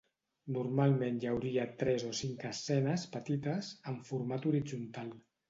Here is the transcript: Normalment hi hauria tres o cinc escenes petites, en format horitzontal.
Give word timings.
Normalment 0.53 1.19
hi 1.25 1.29
hauria 1.31 1.65
tres 1.81 2.05
o 2.07 2.09
cinc 2.21 2.47
escenes 2.53 3.05
petites, 3.17 3.71
en 3.93 4.01
format 4.11 4.51
horitzontal. 4.55 5.15